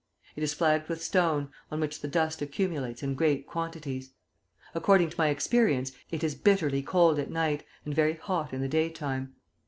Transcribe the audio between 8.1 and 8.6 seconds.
hot